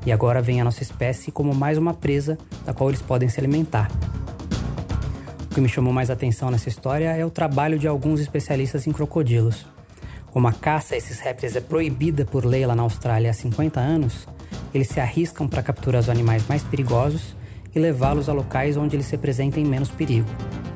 e 0.07 0.13
agora 0.13 0.41
vem 0.41 0.59
a 0.59 0.65
nossa 0.65 0.83
espécie 0.83 1.31
como 1.31 1.55
mais 1.55 1.77
uma 1.77 1.93
presa 1.93 2.39
da 2.65 2.73
qual 2.73 2.89
eles 2.89 3.03
podem 3.03 3.29
se 3.29 3.39
alimentar. 3.39 3.91
O 5.51 5.55
que 5.55 5.61
me 5.61 5.69
chamou 5.69 5.93
mais 5.93 6.09
atenção 6.09 6.51
nessa 6.51 6.71
história 6.71 7.15
é 7.15 7.27
o 7.27 7.31
trabalho 7.31 7.79
de 7.79 7.87
alguns 7.87 8.21
especialistas 8.21 8.87
em 8.87 8.93
crocodilos. 8.93 9.67
Como 10.31 10.47
a 10.47 10.53
caça 10.53 10.95
a 10.95 10.99
esses 10.99 11.21
répteis 11.21 11.57
é 11.57 11.61
proibida 11.61 12.25
por 12.25 12.45
lei 12.45 12.67
lá 12.67 12.75
na 12.75 12.83
Austrália 12.83 13.31
há 13.31 13.35
50 13.35 13.81
anos, 13.81 14.27
eles 14.75 14.89
se 14.89 15.01
arriscam 15.01 15.49
para 15.49 15.63
capturar 15.63 16.01
os 16.01 16.09
animais 16.09 16.47
mais 16.47 16.63
perigosos 16.63 17.35
e 17.75 17.79
levá-los 17.79 18.29
a 18.29 18.33
locais 18.33 18.77
onde 18.77 18.97
eles 18.97 19.07
se 19.07 19.15
apresentem 19.15 19.65
menos 19.65 19.91
perigo. 19.91 20.29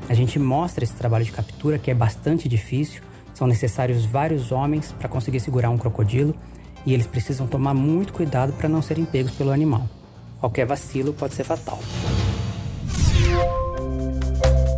A 0.09 0.13
gente 0.13 0.39
mostra 0.39 0.83
esse 0.83 0.95
trabalho 0.95 1.23
de 1.23 1.31
captura 1.31 1.77
que 1.77 1.91
é 1.91 1.93
bastante 1.93 2.49
difícil, 2.49 3.01
são 3.33 3.47
necessários 3.47 4.05
vários 4.05 4.51
homens 4.51 4.91
para 4.91 5.07
conseguir 5.07 5.39
segurar 5.39 5.69
um 5.69 5.77
crocodilo 5.77 6.35
e 6.85 6.93
eles 6.93 7.07
precisam 7.07 7.47
tomar 7.47 7.73
muito 7.73 8.13
cuidado 8.13 8.53
para 8.53 8.67
não 8.67 8.81
serem 8.81 9.05
pegos 9.05 9.31
pelo 9.31 9.51
animal. 9.51 9.87
Qualquer 10.39 10.65
vacilo 10.65 11.13
pode 11.13 11.33
ser 11.33 11.43
fatal. 11.43 11.79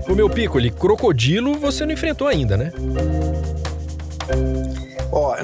O 0.07 0.13
meu 0.13 0.29
Piccoli, 0.29 0.69
crocodilo 0.69 1.55
você 1.55 1.85
não 1.85 1.93
enfrentou 1.93 2.27
ainda, 2.27 2.55
né? 2.55 2.71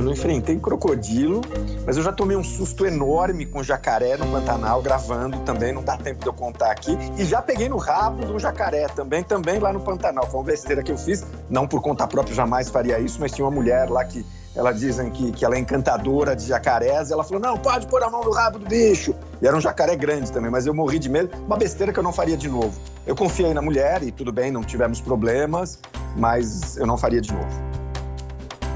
Eu 0.01 0.05
não 0.05 0.13
enfrentei 0.13 0.57
crocodilo, 0.57 1.41
mas 1.85 1.95
eu 1.95 2.01
já 2.01 2.11
tomei 2.11 2.35
um 2.35 2.43
susto 2.43 2.87
enorme 2.87 3.45
com 3.45 3.61
jacaré 3.61 4.17
no 4.17 4.25
Pantanal, 4.25 4.81
gravando 4.81 5.37
também, 5.41 5.71
não 5.71 5.83
dá 5.83 5.95
tempo 5.95 6.21
de 6.21 6.25
eu 6.25 6.33
contar 6.33 6.71
aqui. 6.71 6.97
E 7.19 7.23
já 7.23 7.39
peguei 7.39 7.69
no 7.69 7.77
rabo 7.77 8.25
de 8.25 8.31
um 8.31 8.39
jacaré 8.39 8.87
também, 8.87 9.23
também 9.23 9.59
lá 9.59 9.71
no 9.71 9.79
Pantanal. 9.79 10.25
Foi 10.25 10.39
uma 10.39 10.45
besteira 10.47 10.81
que 10.81 10.91
eu 10.91 10.97
fiz, 10.97 11.23
não 11.51 11.67
por 11.67 11.83
conta 11.83 12.07
própria, 12.07 12.33
jamais 12.33 12.67
faria 12.67 12.97
isso, 12.99 13.19
mas 13.19 13.31
tinha 13.31 13.45
uma 13.45 13.51
mulher 13.51 13.91
lá 13.91 14.03
que 14.03 14.25
ela 14.55 14.71
dizem 14.71 15.11
que, 15.11 15.31
que 15.33 15.45
ela 15.45 15.53
é 15.53 15.59
encantadora 15.59 16.35
de 16.35 16.47
jacarés, 16.47 17.11
e 17.11 17.13
ela 17.13 17.23
falou, 17.23 17.39
não, 17.39 17.55
pode 17.59 17.85
pôr 17.85 18.01
a 18.01 18.09
mão 18.09 18.23
no 18.23 18.31
rabo 18.31 18.57
do 18.57 18.65
bicho. 18.65 19.13
E 19.39 19.45
era 19.45 19.55
um 19.55 19.61
jacaré 19.61 19.95
grande 19.95 20.31
também, 20.31 20.49
mas 20.49 20.65
eu 20.65 20.73
morri 20.73 20.97
de 20.97 21.09
medo, 21.09 21.29
uma 21.45 21.57
besteira 21.57 21.93
que 21.93 21.99
eu 21.99 22.03
não 22.03 22.11
faria 22.11 22.35
de 22.35 22.49
novo. 22.49 22.73
Eu 23.05 23.15
confiei 23.15 23.53
na 23.53 23.61
mulher 23.61 24.01
e 24.01 24.11
tudo 24.11 24.31
bem, 24.31 24.49
não 24.49 24.63
tivemos 24.63 24.99
problemas, 24.99 25.77
mas 26.17 26.75
eu 26.75 26.87
não 26.87 26.97
faria 26.97 27.21
de 27.21 27.31
novo. 27.31 27.71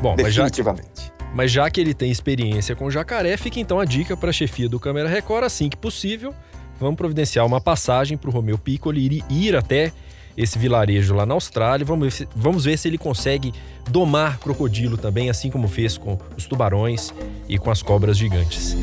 Bom, 0.03 0.15
definitivamente. 0.15 1.14
Mas 1.35 1.51
já, 1.51 1.69
que 1.69 1.81
ele 1.81 1.93
tem 1.93 2.09
experiência 2.09 2.77
com 2.77 2.89
jacaré, 2.89 3.35
fica 3.35 3.59
então 3.59 3.77
a 3.77 3.83
dica 3.83 4.15
para 4.15 4.29
a 4.29 4.33
chefia 4.33 4.69
do 4.69 4.79
Câmera 4.79 5.09
Record, 5.09 5.43
assim 5.43 5.67
que 5.67 5.75
possível, 5.75 6.33
vamos 6.79 6.95
providenciar 6.95 7.45
uma 7.45 7.59
passagem 7.59 8.17
para 8.17 8.29
o 8.29 8.33
Romeu 8.33 8.57
Piccoli 8.57 9.21
ir, 9.29 9.53
até 9.53 9.91
esse 10.37 10.57
vilarejo 10.57 11.13
lá 11.13 11.25
na 11.25 11.33
Austrália. 11.33 11.85
Vamos 11.85 12.05
ver, 12.05 12.11
se, 12.11 12.27
vamos 12.33 12.63
ver 12.63 12.77
se 12.77 12.87
ele 12.87 12.97
consegue 12.97 13.53
domar 13.89 14.39
crocodilo 14.39 14.97
também, 14.97 15.29
assim 15.29 15.51
como 15.51 15.67
fez 15.67 15.97
com 15.97 16.17
os 16.37 16.45
tubarões 16.45 17.13
e 17.49 17.57
com 17.57 17.69
as 17.69 17.81
cobras 17.81 18.17
gigantes. 18.17 18.73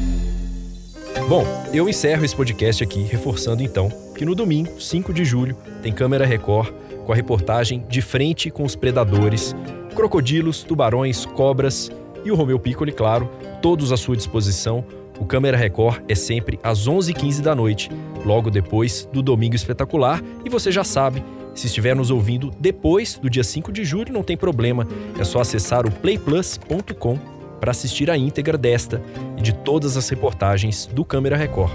Bom, 1.30 1.46
eu 1.72 1.88
encerro 1.88 2.22
esse 2.22 2.36
podcast 2.36 2.84
aqui 2.84 3.02
reforçando 3.02 3.62
então 3.62 3.88
que 4.14 4.26
no 4.26 4.34
domingo, 4.34 4.78
5 4.78 5.10
de 5.14 5.24
julho, 5.24 5.56
tem 5.82 5.90
Câmera 5.90 6.26
Record 6.26 6.70
com 7.06 7.12
a 7.12 7.16
reportagem 7.16 7.82
De 7.88 8.02
Frente 8.02 8.50
com 8.50 8.62
os 8.62 8.76
Predadores, 8.76 9.56
crocodilos, 9.94 10.62
tubarões, 10.62 11.24
cobras 11.24 11.90
e 12.24 12.30
o 12.30 12.34
Romeu 12.34 12.58
Piccoli, 12.58 12.92
claro, 12.92 13.30
todos 13.60 13.92
à 13.92 13.96
sua 13.96 14.16
disposição. 14.16 14.84
O 15.18 15.24
Câmera 15.24 15.56
Record 15.56 16.02
é 16.08 16.14
sempre 16.14 16.58
às 16.62 16.88
11h15 16.88 17.40
da 17.40 17.54
noite, 17.54 17.90
logo 18.24 18.50
depois 18.50 19.08
do 19.12 19.22
Domingo 19.22 19.54
Espetacular, 19.54 20.22
e 20.44 20.48
você 20.48 20.72
já 20.72 20.82
sabe, 20.82 21.22
se 21.54 21.66
estiver 21.66 21.94
nos 21.94 22.10
ouvindo 22.10 22.50
depois 22.58 23.18
do 23.18 23.28
dia 23.28 23.44
5 23.44 23.70
de 23.70 23.84
julho, 23.84 24.12
não 24.12 24.22
tem 24.22 24.36
problema, 24.36 24.86
é 25.18 25.24
só 25.24 25.40
acessar 25.40 25.86
o 25.86 25.90
playplus.com 25.90 27.18
para 27.60 27.70
assistir 27.70 28.10
a 28.10 28.16
íntegra 28.16 28.58
desta 28.58 29.00
e 29.36 29.42
de 29.42 29.52
todas 29.52 29.96
as 29.96 30.08
reportagens 30.08 30.86
do 30.86 31.04
Câmera 31.04 31.36
Record. 31.36 31.72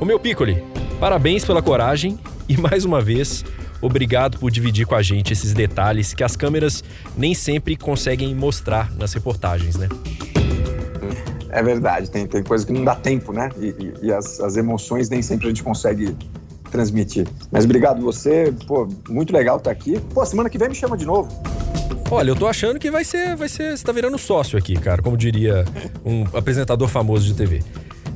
O 0.00 0.04
meu 0.04 0.18
Piccoli, 0.18 0.62
Parabéns 1.00 1.44
pela 1.44 1.60
coragem 1.60 2.18
e 2.48 2.56
mais 2.56 2.84
uma 2.84 3.00
vez, 3.00 3.44
obrigado 3.84 4.38
por 4.38 4.50
dividir 4.50 4.86
com 4.86 4.94
a 4.94 5.02
gente 5.02 5.32
esses 5.32 5.52
detalhes 5.52 6.14
que 6.14 6.24
as 6.24 6.36
câmeras 6.36 6.82
nem 7.16 7.34
sempre 7.34 7.76
conseguem 7.76 8.34
mostrar 8.34 8.90
nas 8.96 9.12
reportagens, 9.12 9.76
né? 9.76 9.88
É 11.50 11.62
verdade, 11.62 12.10
tem, 12.10 12.26
tem 12.26 12.42
coisa 12.42 12.66
que 12.66 12.72
não 12.72 12.84
dá 12.84 12.96
tempo, 12.96 13.32
né? 13.32 13.48
E, 13.58 13.66
e, 13.66 14.06
e 14.06 14.12
as, 14.12 14.40
as 14.40 14.56
emoções 14.56 15.08
nem 15.08 15.22
sempre 15.22 15.46
a 15.46 15.48
gente 15.50 15.62
consegue 15.62 16.16
transmitir. 16.70 17.28
Mas 17.52 17.64
obrigado 17.64 18.02
você, 18.02 18.52
pô, 18.66 18.88
muito 19.08 19.32
legal 19.32 19.58
estar 19.58 19.70
aqui. 19.70 20.00
Pô, 20.12 20.26
semana 20.26 20.50
que 20.50 20.58
vem 20.58 20.68
me 20.68 20.74
chama 20.74 20.96
de 20.96 21.04
novo. 21.04 21.28
Olha, 22.10 22.30
eu 22.30 22.36
tô 22.36 22.46
achando 22.46 22.78
que 22.78 22.90
vai 22.90 23.04
ser, 23.04 23.36
vai 23.36 23.48
ser, 23.48 23.76
você 23.76 23.84
tá 23.84 23.92
virando 23.92 24.18
sócio 24.18 24.58
aqui, 24.58 24.74
cara, 24.74 25.00
como 25.00 25.16
diria 25.16 25.64
um 26.04 26.24
apresentador 26.36 26.88
famoso 26.88 27.24
de 27.24 27.34
TV. 27.34 27.62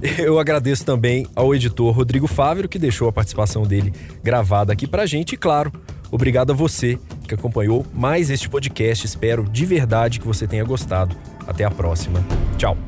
Eu 0.18 0.38
agradeço 0.38 0.84
também 0.84 1.26
ao 1.34 1.54
editor 1.54 1.92
Rodrigo 1.94 2.26
Fávero, 2.26 2.68
que 2.68 2.78
deixou 2.78 3.08
a 3.08 3.12
participação 3.12 3.66
dele 3.66 3.92
gravada 4.22 4.72
aqui 4.72 4.86
pra 4.86 5.06
gente. 5.06 5.34
E 5.34 5.36
claro, 5.36 5.72
obrigado 6.10 6.52
a 6.52 6.54
você 6.54 6.98
que 7.26 7.34
acompanhou 7.34 7.84
mais 7.92 8.30
este 8.30 8.48
podcast. 8.48 9.06
Espero 9.06 9.44
de 9.44 9.66
verdade 9.66 10.20
que 10.20 10.26
você 10.26 10.46
tenha 10.46 10.64
gostado. 10.64 11.16
Até 11.46 11.64
a 11.64 11.70
próxima. 11.70 12.24
Tchau. 12.56 12.87